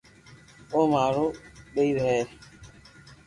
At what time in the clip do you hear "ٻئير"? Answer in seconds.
1.73-1.97